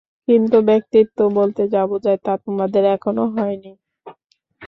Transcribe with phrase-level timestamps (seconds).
[0.27, 3.71] কিন্তু ব্যক্তিত্ব বলতে যা বুঝায়, তা তোমাদের এখনও হয়নি।